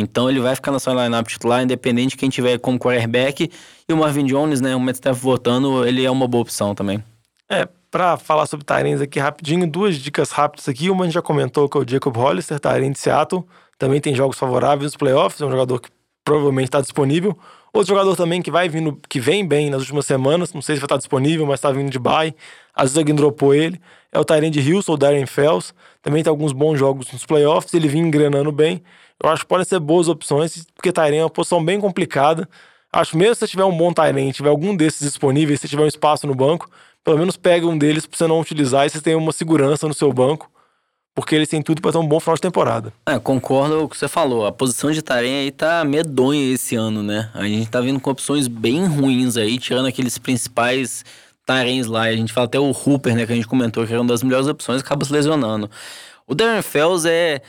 [0.00, 3.50] Então ele vai ficar na sua lineup titular, independente de quem tiver como quarterback.
[3.88, 7.02] E o Marvin Jones, né, o Metcalf voltando, ele é uma boa opção também.
[7.50, 10.90] É, pra falar sobre Tyrants aqui rapidinho, duas dicas rápidas aqui.
[10.90, 13.44] Uma a gente já comentou que é o Jacob Hollister, Tyrant de Seattle.
[13.78, 15.88] Também tem jogos favoráveis nos playoffs, é um jogador que
[16.24, 17.38] provavelmente está disponível.
[17.72, 20.80] Outro jogador também que vai vindo, que vem bem nas últimas semanas, não sei se
[20.80, 22.34] vai estar disponível, mas está vindo de bye.
[22.74, 23.80] Às vezes alguém dropou ele.
[24.10, 25.72] É o Tyrande Hilson, o Darren Fells.
[26.02, 28.82] Também tem alguns bons jogos nos playoffs, ele vinha engrenando bem.
[29.22, 32.48] Eu acho que podem ser boas opções, porque Tyrande é uma posição bem complicada.
[32.92, 35.88] Acho mesmo se você tiver um bom Tyrande, tiver algum desses disponíveis, se tiver um
[35.88, 36.70] espaço no banco,
[37.04, 39.94] pelo menos pega um deles para você não utilizar e você tem uma segurança no
[39.94, 40.50] seu banco
[41.18, 42.92] porque eles têm tudo para ter um bom final de temporada.
[43.04, 44.46] É, concordo com o que você falou.
[44.46, 47.28] A posição de Tarém aí tá medonha esse ano, né?
[47.34, 51.04] A gente tá vindo com opções bem ruins aí, tirando aqueles principais
[51.44, 52.02] Tarens lá.
[52.02, 54.22] A gente fala até o Hooper, né, que a gente comentou que era uma das
[54.22, 55.68] melhores opções, acaba se lesionando.
[56.24, 57.42] O Darren Fells é.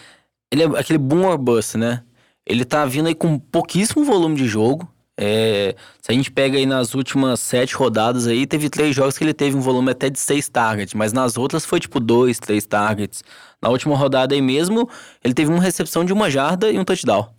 [0.52, 2.04] Ele é aquele boom or bust, né?
[2.46, 4.92] Ele tá vindo aí com pouquíssimo volume de jogo.
[5.22, 9.24] É, se a gente pega aí nas últimas sete rodadas aí, teve três jogos que
[9.24, 12.66] ele teve um volume até de seis targets, mas nas outras foi tipo dois, três
[12.66, 13.22] targets.
[13.62, 14.90] Na última rodada aí mesmo,
[15.24, 17.30] ele teve uma recepção de uma jarda e um touchdown.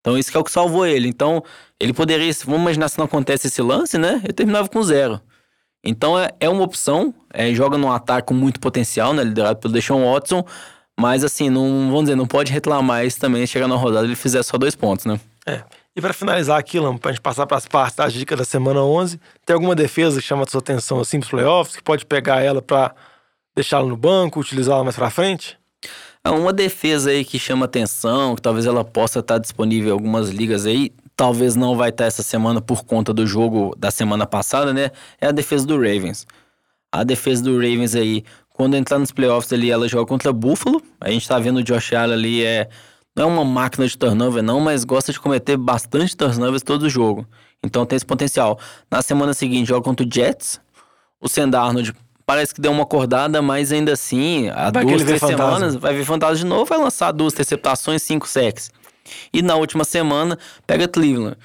[0.00, 1.08] Então isso que é o que salvou ele.
[1.08, 1.42] Então,
[1.80, 4.20] ele poderia, vamos imaginar se não acontece esse lance, né?
[4.22, 5.20] Ele terminava com zero.
[5.84, 9.22] Então é, é uma opção, é, joga num ataque com muito potencial, né?
[9.22, 10.44] Liderado pelo Deshaun Watson.
[10.98, 14.42] Mas assim, não, vamos dizer, não pode reclamar isso também chegar na rodada ele fizer
[14.42, 15.18] só dois pontos, né?
[15.46, 15.62] É.
[15.96, 18.80] E para finalizar aqui, Lam, pra gente passar para as partes das dicas da semana
[18.80, 22.42] 11, tem alguma defesa que chama a sua atenção assim pros playoffs, que pode pegar
[22.42, 22.94] ela para
[23.54, 25.56] deixá-la no banco, utilizá-la mais para frente?
[26.24, 30.30] É uma defesa aí que chama atenção, que talvez ela possa estar disponível em algumas
[30.30, 34.72] ligas aí, talvez não vai estar essa semana por conta do jogo da semana passada,
[34.72, 34.90] né?
[35.20, 36.26] É a defesa do Ravens.
[36.90, 40.80] A defesa do Ravens aí, quando entrar nos playoffs ali, ela joga contra Buffalo.
[41.00, 42.68] A gente tá vendo o Josh Allen ali, é
[43.14, 47.26] não é uma máquina de turnover, não, mas gosta de cometer bastante turnovers todo jogo.
[47.62, 48.58] Então tem esse potencial.
[48.90, 50.60] Na semana seguinte, joga contra o Jets.
[51.20, 55.20] O Sand Arnold parece que deu uma acordada, mas ainda assim, há vai duas, três
[55.20, 58.70] semanas, vai vir fantasma de novo, vai lançar duas interceptações, cinco sacks.
[59.32, 61.36] E na última semana, pega Cleveland.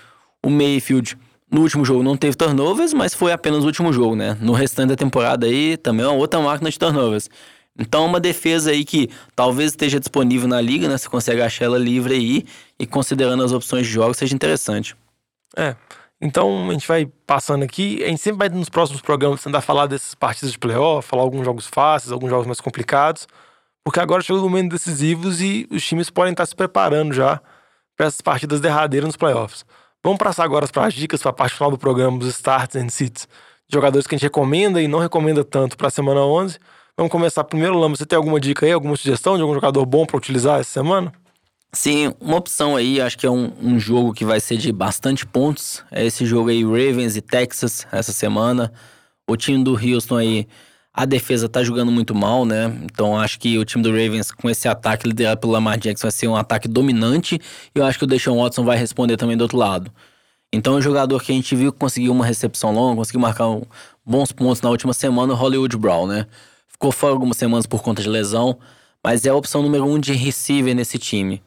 [0.44, 1.18] O Mayfield,
[1.52, 4.38] no último jogo, não teve turnovers, mas foi apenas o último jogo, né?
[4.40, 7.30] No restante da temporada aí, também é uma outra máquina de turnovers.
[7.78, 10.98] Então, uma defesa aí que talvez esteja disponível na liga, né?
[10.98, 12.46] Você consegue achar ela livre aí
[12.78, 14.96] e considerando as opções de jogos seja interessante.
[15.56, 15.76] É.
[16.22, 18.04] Então, a gente vai passando aqui.
[18.04, 21.46] A gente sempre vai nos próximos programas tentar falar dessas partidas de playoff, falar alguns
[21.46, 23.26] jogos fáceis, alguns jogos mais complicados.
[23.84, 27.42] Porque agora chegou o momento decisivos e os times podem estar se preparando já
[27.96, 29.66] para essas partidas derradeiras nos playoffs.
[30.04, 32.90] Vamos passar agora para as dicas para a parte final do programa, dos starts and
[32.90, 33.28] sits.
[33.72, 36.58] Jogadores que a gente recomenda e não recomenda tanto para a semana 11
[37.00, 37.96] Vamos começar primeiro, Lama.
[37.96, 41.14] Você tem alguma dica aí, alguma sugestão de algum jogador bom para utilizar essa semana?
[41.72, 45.26] Sim, uma opção aí, acho que é um, um, jogo que vai ser de bastante
[45.26, 45.82] pontos.
[45.92, 48.74] É esse jogo aí, Ravens e Texas, essa semana.
[49.26, 50.46] O time do Houston aí,
[51.00, 52.78] a defesa tá jogando muito mal, né?
[52.84, 56.12] Então acho que o time do Ravens, com esse ataque liderado pelo Lamar Jackson, vai
[56.12, 57.40] ser um ataque dominante.
[57.74, 59.90] E eu acho que o Deshaun Watson vai responder também do outro lado.
[60.52, 63.62] Então, o jogador que a gente viu que conseguiu uma recepção longa, conseguiu marcar um,
[64.06, 66.28] bons pontos na última semana, o Hollywood Brown, né?
[66.68, 68.60] Ficou fora algumas semanas por conta de lesão,
[69.02, 71.42] mas é a opção número um de receiver nesse time.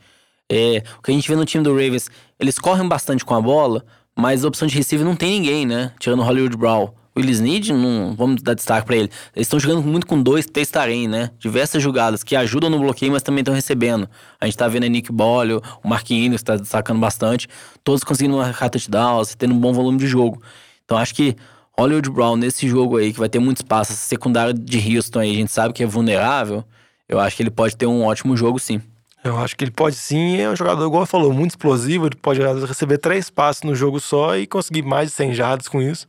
[0.51, 2.09] É, o que a gente vê no time do Ravens,
[2.41, 3.85] eles correm bastante com a bola,
[4.17, 5.93] mas a opção de receiver não tem ninguém, né?
[5.99, 7.02] Tirando o Hollywood Brown.
[7.15, 9.11] O Willis Need, não vamos dar destaque para ele.
[9.37, 11.31] Eles estão jogando muito com dois, três tarém, né?
[11.39, 14.09] Diversas jogadas que ajudam no bloqueio, mas também estão recebendo.
[14.41, 17.49] A gente tá vendo a Nick Boyle, o Marquinhos está destacando bastante.
[17.85, 20.43] Todos conseguindo marcar touchdowns, tendo um bom volume de jogo.
[20.85, 21.37] Então acho que
[21.79, 25.35] Hollywood Brown nesse jogo aí, que vai ter muito espaço, secundário de Houston aí, a
[25.35, 26.65] gente sabe que é vulnerável,
[27.09, 28.81] eu acho que ele pode ter um ótimo jogo sim.
[29.25, 32.41] Eu acho que ele pode sim, é um jogador, igual falou, muito explosivo, ele pode
[32.67, 36.09] receber três passes no jogo só e conseguir mais de 100 jardas com isso,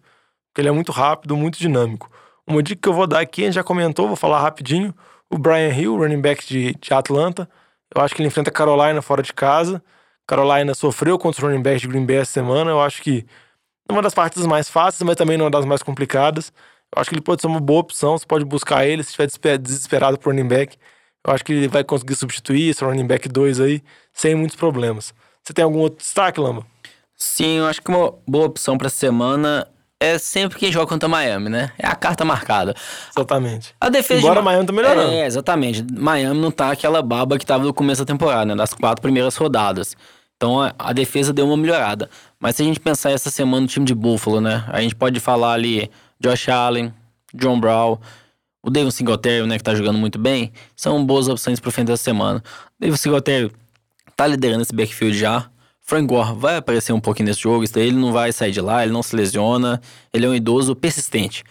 [0.53, 2.11] porque ele é muito rápido, muito dinâmico.
[2.45, 4.93] Uma dica que eu vou dar aqui, a gente já comentou, vou falar rapidinho,
[5.29, 7.49] o Brian Hill, running back de, de Atlanta,
[7.95, 9.83] eu acho que ele enfrenta Carolina fora de casa,
[10.27, 12.71] Carolina sofreu contra o running back de Green Bay essa semana.
[12.71, 13.25] Eu acho que
[13.87, 16.51] é uma das partidas mais fáceis, mas também não é uma das mais complicadas.
[16.95, 18.17] Eu acho que ele pode ser uma boa opção.
[18.17, 20.77] Você pode buscar ele se estiver desesperado por running back.
[21.25, 23.81] Eu acho que ele vai conseguir substituir esse running back 2 aí
[24.13, 25.13] sem muitos problemas.
[25.43, 26.65] Você tem algum outro destaque, Lamba?
[27.15, 29.67] Sim, eu acho que uma boa opção para semana
[29.99, 31.71] é sempre quem joga contra Miami, né?
[31.77, 32.75] É a carta marcada.
[33.15, 33.73] Exatamente.
[33.79, 34.45] A defesa Embora de...
[34.45, 35.13] Miami tá melhorando.
[35.13, 35.85] É, exatamente.
[35.93, 38.55] Miami não tá aquela baba que tava no começo da temporada, né?
[38.55, 39.95] Das quatro primeiras rodadas.
[40.35, 42.09] Então a, defesa deu uma melhorada.
[42.37, 44.65] Mas se a gente pensar essa semana no time de Buffalo, né?
[44.67, 46.93] A gente pode falar ali Josh Allen,
[47.33, 47.97] John Brown,
[48.61, 52.03] o David Singletary, né, que tá jogando muito bem, são boas opções pro fim dessa
[52.03, 52.43] semana.
[52.79, 53.51] David Singletary
[54.15, 55.49] tá liderando esse backfield já.
[55.83, 58.93] Frank Gore vai aparecer um pouquinho nesse jogo, ele não vai sair de lá, ele
[58.93, 59.81] não se lesiona,
[60.13, 61.43] ele é um idoso persistente.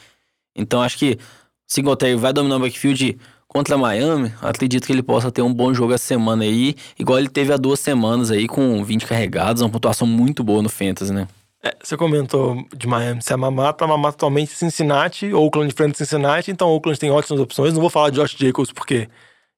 [0.56, 1.18] Então acho que
[1.66, 5.92] Singletary vai dominar o backfield contra Miami, acredito que ele possa ter um bom jogo
[5.92, 10.06] essa semana aí, igual ele teve há duas semanas aí, com 20 carregados, uma pontuação
[10.06, 11.28] muito boa no Fantasy, né?
[11.62, 16.68] É, você comentou de Miami se é mamata, mamata atualmente Cincinnati, Oakland frente Cincinnati, então
[16.70, 17.72] Oakland tem ótimas opções.
[17.72, 19.08] Não vou falar de Josh Jacobs porque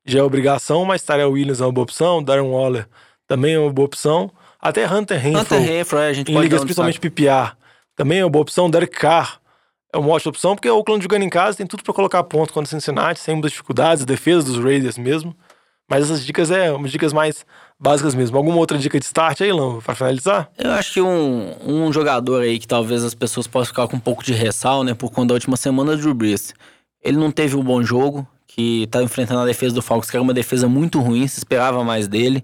[0.05, 2.87] já é obrigação, mas Tyrell Williams é uma boa opção, Darren Waller
[3.27, 4.31] também é uma boa opção.
[4.65, 7.53] Até Hunter Renfro, Hunter Renfro é, a gente em pode ligas um principalmente PPR,
[7.95, 8.71] também é uma boa opção.
[8.71, 9.39] Derek Carr
[9.93, 12.51] é uma ótima opção, porque o Oakland jogando em casa tem tudo para colocar ponto
[12.51, 15.37] contra Cincinnati, sem muitas dificuldades, defesa dos Raiders mesmo.
[15.87, 17.45] Mas essas dicas é umas dicas mais
[17.79, 18.39] básicas mesmo.
[18.39, 20.51] Alguma outra dica de start aí, Lamba, para finalizar?
[20.57, 24.01] Eu acho que um, um jogador aí que talvez as pessoas possam ficar com um
[24.01, 26.55] pouco de ressal, né, por conta da última semana, é o Drew Brees.
[27.03, 30.23] Ele não teve um bom jogo, que tá enfrentando a defesa do Falcons, que era
[30.23, 32.43] uma defesa muito ruim, se esperava mais dele.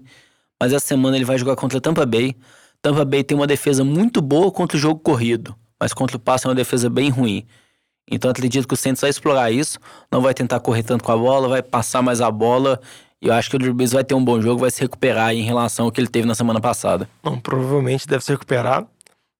[0.61, 2.35] Mas essa semana ele vai jogar contra Tampa Bay.
[2.83, 6.45] Tampa Bay tem uma defesa muito boa contra o jogo corrido, mas contra o passe
[6.45, 7.47] é uma defesa bem ruim.
[8.11, 9.79] Então acredito que o Santos vai explorar isso,
[10.11, 12.79] não vai tentar correr tanto com a bola, vai passar mais a bola
[13.19, 15.33] e eu acho que o Drew Brees vai ter um bom jogo, vai se recuperar
[15.33, 17.09] em relação ao que ele teve na semana passada.
[17.23, 18.85] Não, provavelmente deve se recuperar.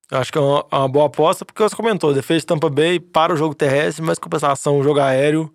[0.09, 2.99] Eu acho que é uma, uma boa aposta, porque você comentou, defesa de Tampa Bay
[2.99, 5.53] para o jogo terrestre, mas compensação, o jogo aéreo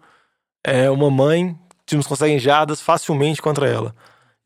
[0.64, 3.92] é uma mãe, times conseguem jadas facilmente contra ela.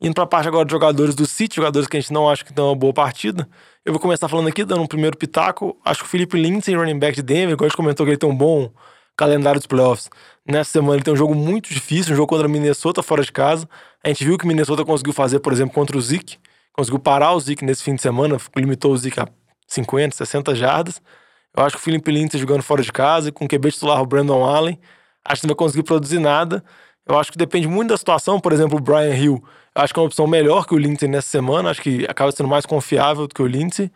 [0.01, 2.43] Indo para a parte agora de jogadores do City, jogadores que a gente não acha
[2.43, 3.47] que tem uma boa partida.
[3.85, 5.77] Eu vou começar falando aqui, dando um primeiro pitaco.
[5.85, 8.17] Acho que o Felipe Lindsay, running back de Denver, igual a gente comentou que ele
[8.17, 8.71] tem um bom
[9.15, 10.09] calendário dos playoffs.
[10.43, 13.69] Nessa semana ele tem um jogo muito difícil, um jogo contra Minnesota fora de casa.
[14.03, 16.39] A gente viu que Minnesota conseguiu fazer, por exemplo, contra o Zeke.
[16.73, 19.27] Conseguiu parar o Zeke nesse fim de semana, limitou o Zeke a
[19.67, 20.99] 50, 60 jardas.
[21.55, 24.05] Eu acho que o Felipe Lindsay jogando fora de casa, com o QB titular o
[24.07, 24.79] Brandon Allen,
[25.23, 26.63] acho que não vai conseguir produzir nada.
[27.07, 28.39] Eu acho que depende muito da situação.
[28.39, 29.43] Por exemplo, o Brian Hill,
[29.75, 31.69] acho que é uma opção melhor que o Lindsay nessa semana.
[31.69, 33.91] Acho que acaba sendo mais confiável do que o Lindsay.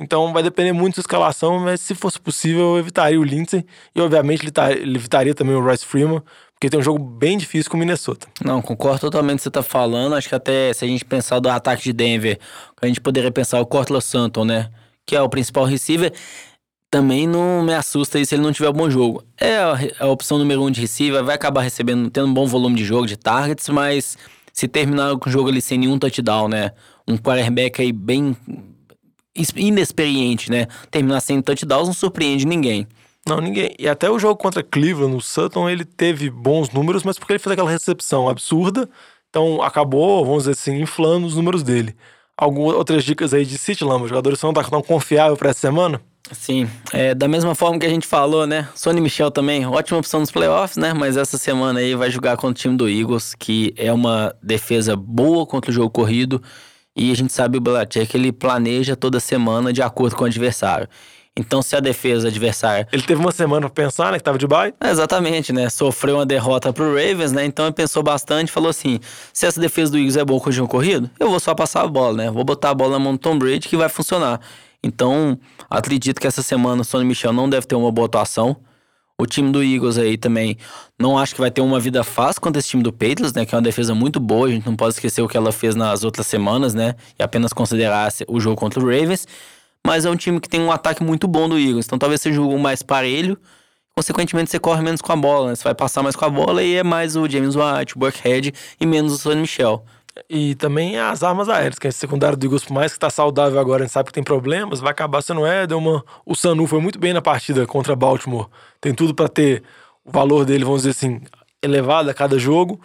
[0.00, 3.64] Então vai depender muito da escalação, mas se fosse possível, eu evitaria o Lindsay.
[3.94, 4.46] E obviamente
[4.80, 6.22] ele evitaria também o Rice Freeman,
[6.54, 8.28] porque tem um jogo bem difícil com o Minnesota.
[8.44, 10.14] Não, concordo totalmente com o que você está falando.
[10.14, 12.38] Acho que até se a gente pensar do ataque de Denver,
[12.80, 14.70] a gente poderia pensar o Cortland Sutton, né?
[15.04, 16.12] Que é o principal receiver.
[16.90, 19.24] Também não me assusta se ele não tiver um bom jogo.
[19.38, 19.58] É
[19.98, 23.06] a opção número um de receiver, vai acabar recebendo, tendo um bom volume de jogo,
[23.06, 24.16] de targets, mas
[24.58, 26.72] se terminar com o jogo ali sem nenhum touchdown, né?
[27.06, 28.36] Um quarterback aí bem
[29.54, 30.66] inexperiente, né?
[30.90, 32.84] Terminar sem touchdowns não surpreende ninguém.
[33.24, 33.72] Não, ninguém.
[33.78, 37.38] E até o jogo contra Cleveland, o Sutton, ele teve bons números, mas porque ele
[37.38, 38.90] fez aquela recepção absurda,
[39.28, 41.94] então acabou, vamos dizer assim, inflando os números dele.
[42.36, 46.00] Algumas outras dicas aí de City Lamba, os jogadores são tão confiável para essa semana?
[46.32, 48.68] Sim, é, da mesma forma que a gente falou, né?
[48.74, 50.92] Sonny Michel também, ótima opção nos playoffs, né?
[50.92, 54.94] Mas essa semana aí vai jogar contra o time do Eagles, que é uma defesa
[54.94, 56.42] boa contra o jogo corrido.
[56.94, 60.88] E a gente sabe o Belichick, ele planeja toda semana de acordo com o adversário.
[61.38, 62.88] Então, se a defesa adversária.
[62.92, 64.18] Ele teve uma semana pra pensar, né?
[64.18, 64.74] Que tava de bye.
[64.80, 65.70] É, exatamente, né?
[65.70, 67.44] Sofreu uma derrota pro Ravens, né?
[67.44, 68.98] Então ele pensou bastante falou assim:
[69.32, 71.82] se essa defesa do Eagles é boa com o jogo corrido, eu vou só passar
[71.82, 72.30] a bola, né?
[72.30, 74.40] Vou botar a bola na mão do Tom Brady que vai funcionar.
[74.82, 75.38] Então,
[75.68, 78.56] acredito que essa semana o Sonny Michel não deve ter uma boa atuação.
[79.20, 80.56] O time do Eagles aí também
[80.96, 83.44] não acho que vai ter uma vida fácil contra esse time do Patriots, né?
[83.44, 84.46] Que é uma defesa muito boa.
[84.46, 86.94] A gente não pode esquecer o que ela fez nas outras semanas, né?
[87.18, 89.26] E apenas considerar o jogo contra o Ravens.
[89.84, 91.86] Mas é um time que tem um ataque muito bom do Eagles.
[91.86, 93.36] Então talvez seja um jogo mais parelho.
[93.96, 95.56] Consequentemente, você corre menos com a bola, né?
[95.56, 98.52] Você vai passar mais com a bola e é mais o James White, o Burkhead
[98.80, 99.84] e menos o Sonny Michel.
[100.28, 103.58] E também as armas aéreas, que é secundário do Eagles, por mais que tá saudável
[103.58, 106.02] agora, a gente sabe que tem problemas, vai acabar sendo Edelman.
[106.24, 108.48] O Sanu foi muito bem na partida contra Baltimore.
[108.80, 109.62] Tem tudo para ter
[110.04, 111.20] o valor dele, vamos dizer assim,
[111.62, 112.80] elevado a cada jogo.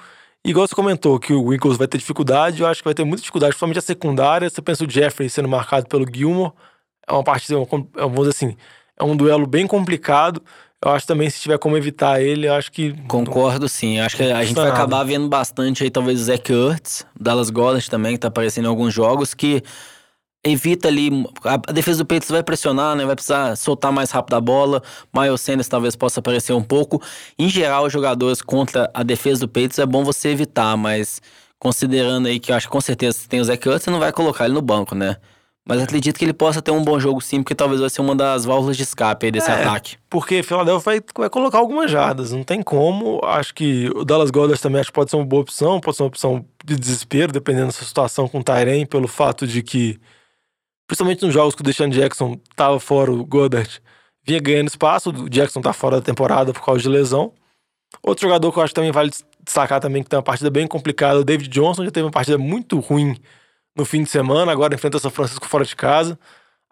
[0.46, 3.06] E igual você comentou que o Eagles vai ter dificuldade, eu acho que vai ter
[3.06, 4.50] muita dificuldade, principalmente a secundária.
[4.50, 6.52] Você pensa o Jeffrey sendo marcado pelo Gilmore,
[7.08, 7.56] é uma partida,
[7.96, 8.58] vamos dizer assim,
[9.00, 10.42] é um duelo bem complicado.
[10.84, 12.94] Eu acho também, se tiver como evitar ele, eu acho que.
[13.08, 14.00] Concordo, sim.
[14.00, 14.76] Acho que a gente vai nada.
[14.76, 18.68] acabar vendo bastante aí, talvez o Zach Ertz, Dallas Goddard também, que tá aparecendo em
[18.68, 19.64] alguns jogos, que
[20.44, 21.26] evita ali.
[21.46, 23.06] A defesa do Patriots vai pressionar, né?
[23.06, 24.84] Vai precisar soltar mais rápido a bola.
[25.14, 27.02] Miles Sanders talvez possa aparecer um pouco.
[27.40, 31.22] Em geral, os jogadores contra a defesa do Patriots é bom você evitar, mas
[31.58, 34.00] considerando aí que eu acho que com certeza se tem o Zach Ertz, você não
[34.00, 35.16] vai colocar ele no banco, né?
[35.66, 38.14] Mas acredito que ele possa ter um bom jogo sim, porque talvez vai ser uma
[38.14, 39.54] das válvulas de escape aí desse É.
[39.54, 39.98] ataque.
[40.10, 43.22] Porque Philadelphia vai, vai colocar algumas jardas, não tem como.
[43.24, 46.04] Acho que o Dallas Goddard também acho que pode ser uma boa opção, pode ser
[46.04, 49.98] uma opção de desespero, dependendo da sua situação com o Tyrene, pelo fato de que,
[50.86, 53.82] principalmente nos jogos que o Deshaun Jackson tava fora, o Goddard
[54.26, 57.32] vinha ganhando espaço, o Jackson tá fora da temporada por causa de lesão.
[58.02, 59.12] Outro jogador que eu acho que também vale
[59.46, 62.38] destacar também, que tem uma partida bem complicada, o David Johnson, já teve uma partida
[62.38, 63.16] muito ruim
[63.76, 66.18] no fim de semana, agora enfrenta São Francisco fora de casa.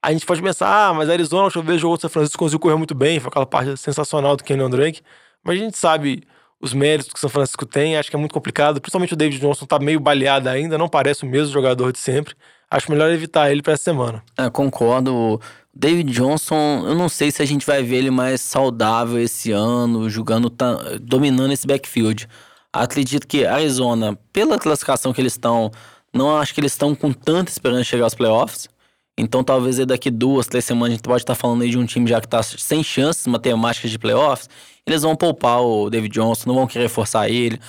[0.03, 2.75] A gente pode pensar, ah, mas Arizona, deixa eu ver, jogou São Francisco, conseguiu correr
[2.75, 5.01] muito bem, foi aquela partida sensacional do Kenyon Drake.
[5.43, 6.23] Mas a gente sabe
[6.59, 8.79] os méritos que São Francisco tem, acho que é muito complicado.
[8.79, 12.35] Principalmente o David Johnson tá meio baleado ainda, não parece o mesmo jogador de sempre.
[12.69, 14.23] Acho melhor evitar ele pra essa semana.
[14.37, 15.41] É, concordo.
[15.73, 20.09] David Johnson, eu não sei se a gente vai ver ele mais saudável esse ano,
[20.09, 20.53] jogando,
[21.01, 22.27] dominando esse backfield.
[22.71, 25.71] Acredito que Arizona, pela classificação que eles estão,
[26.13, 28.69] não acho que eles estão com tanta esperança de chegar aos playoffs.
[29.17, 32.09] Então talvez daqui duas, três semanas a gente pode estar falando aí de um time
[32.09, 34.49] já que está sem chances matemáticas de playoffs.
[34.85, 37.59] Eles vão poupar o David Johnson, não vão querer forçar ele.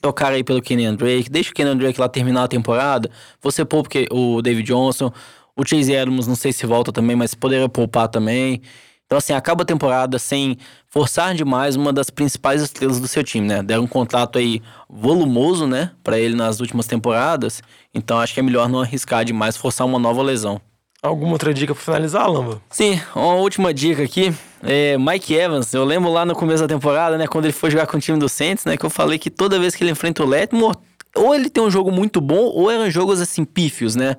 [0.00, 3.10] Trocar aí pelo Kenyan Drake, deixa o Kenyan Drake lá terminar a temporada.
[3.40, 5.12] Você poupa o David Johnson.
[5.56, 8.62] O Chase Edmonds, não sei se volta também, mas poderia poupar também.
[9.08, 13.48] Então, assim, acaba a temporada sem forçar demais uma das principais estrelas do seu time,
[13.48, 13.62] né?
[13.62, 17.62] Deram um contrato aí volumoso, né, Pra ele nas últimas temporadas.
[17.94, 20.60] Então, acho que é melhor não arriscar demais, forçar uma nova lesão.
[21.02, 22.60] Alguma outra dica pra finalizar, Lamba?
[22.68, 24.34] Sim, uma última dica aqui.
[24.62, 27.86] É Mike Evans, eu lembro lá no começo da temporada, né, quando ele foi jogar
[27.86, 30.22] com o time do Saints, né, que eu falei que toda vez que ele enfrenta
[30.22, 30.76] o Letmore,
[31.16, 34.16] ou ele tem um jogo muito bom, ou eram jogos assim pífios, né?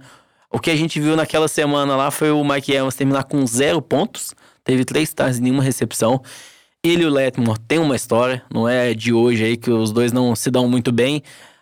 [0.51, 3.81] O que a gente viu naquela semana lá foi o Mike Evans terminar com zero
[3.81, 4.33] pontos,
[4.63, 6.21] teve três stars e nenhuma recepção.
[6.83, 10.11] Ele e o Letmore têm uma história, não é de hoje aí que os dois
[10.11, 11.21] não se dão muito bem.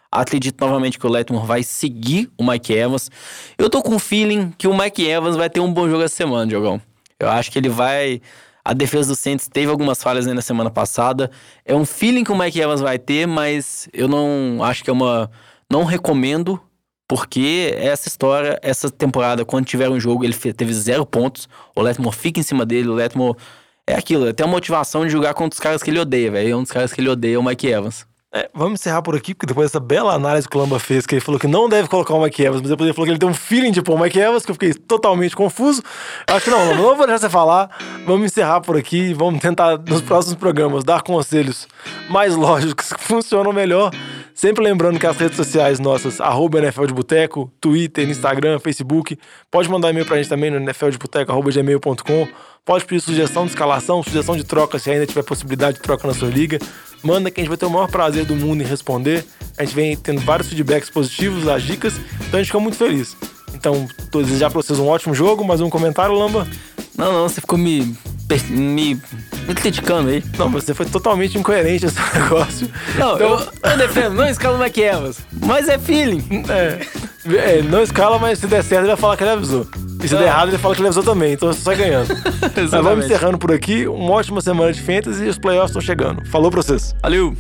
[0.09, 3.11] Acredito novamente que o Letmore vai seguir o Mike Evans.
[3.57, 6.15] Eu tô com um feeling que o Mike Evans vai ter um bom jogo essa
[6.15, 6.81] semana, Diogão.
[7.19, 8.21] Eu acho que ele vai.
[8.63, 11.29] A defesa do Saints teve algumas falhas na semana passada.
[11.65, 14.93] É um feeling que o Mike Evans vai ter, mas eu não acho que é
[14.93, 15.29] uma.
[15.69, 16.61] Não recomendo,
[17.07, 21.47] porque essa história, essa temporada, quando tiver um jogo, ele teve zero pontos.
[21.75, 23.37] O Letmore fica em cima dele, o Letmore.
[23.85, 26.49] É aquilo, ele tem a motivação de jogar contra os caras que ele odeia, velho.
[26.49, 28.06] E um dos caras que ele odeia é o Mike Evans.
[28.33, 31.15] É, vamos encerrar por aqui, porque depois dessa bela análise que o Lamba fez, que
[31.15, 33.19] ele falou que não deve colocar o Mike Evans, mas depois ele falou que ele
[33.19, 35.81] tem um feeling de pôr o Mike Evans, que eu fiquei totalmente confuso.
[36.27, 37.69] Acho que não, não vou deixar você falar.
[38.05, 41.69] Vamos encerrar por aqui e vamos tentar, nos próximos programas, dar conselhos
[42.09, 43.91] mais lógicos que funcionam melhor.
[44.33, 49.17] Sempre lembrando que as redes sociais nossas, arroba NFL de Boteco, Twitter, Instagram, Facebook,
[49.49, 52.27] pode mandar e-mail pra gente também no nfldeboteco.gmail.com.
[52.67, 56.13] Pode pedir sugestão de escalação, sugestão de troca, se ainda tiver possibilidade de troca na
[56.13, 56.59] sua liga.
[57.01, 59.23] Manda que a gente vai ter o maior prazer do mundo em responder.
[59.57, 61.93] A gente vem tendo vários feedbacks positivos, as dicas,
[62.27, 63.15] então a gente fica muito feliz.
[63.53, 65.45] Então, tô desejando pra vocês um ótimo jogo.
[65.45, 66.45] Mais um comentário, Lamba?
[66.97, 67.95] Não, não, você ficou me.
[68.49, 69.01] me,
[69.47, 70.21] me criticando aí.
[70.37, 72.69] Não, você foi totalmente incoerente nesse negócio.
[72.99, 75.19] Não, Então, eu, eu defendo, não escala o Evans.
[75.45, 76.43] Mas é feeling.
[76.49, 76.79] É,
[77.33, 79.65] é, não escala, mas se der certo, ele vai falar que ele avisou.
[80.03, 81.33] E se der errado, ele fala que ele avisou também.
[81.33, 82.07] Então você sai ganhando.
[82.55, 83.87] Mas vamos encerrando por aqui.
[83.87, 86.25] Uma ótima semana de fantasy e os playoffs estão chegando.
[86.27, 86.95] Falou pra vocês.
[87.01, 87.35] Valeu.